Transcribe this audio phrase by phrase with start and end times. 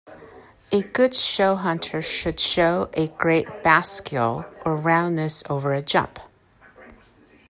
[0.71, 6.17] A good show hunter should show a great "bascule", or roundness over a jump.